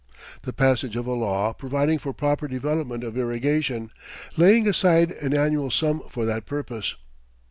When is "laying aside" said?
4.35-5.11